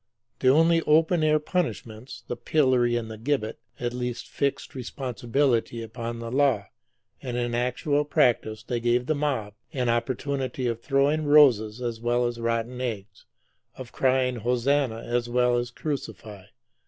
The 0.39 0.47
old 0.47 0.71
open 0.87 1.23
air 1.23 1.37
punishments, 1.37 2.23
the 2.27 2.35
pillory 2.35 2.95
and 2.95 3.11
the 3.11 3.19
gibbet, 3.19 3.59
at 3.79 3.93
least 3.93 4.27
fixed 4.27 4.73
responsibility 4.73 5.83
upon 5.83 6.17
the 6.17 6.31
law; 6.31 6.69
and 7.21 7.37
in 7.37 7.53
actual 7.53 8.03
practice 8.03 8.63
they 8.63 8.79
gave 8.79 9.05
the 9.05 9.13
mob 9.13 9.53
an 9.73 9.89
opportunity 9.89 10.65
of 10.65 10.81
throwing 10.81 11.25
roses 11.25 11.83
as 11.83 11.99
well 11.99 12.25
as 12.25 12.39
rotten 12.39 12.81
eggs; 12.81 13.25
of 13.75 13.91
crying 13.91 14.37
"Hosannah" 14.37 15.03
as 15.03 15.29
well 15.29 15.55
as 15.55 15.69
"Crucify." 15.69 16.45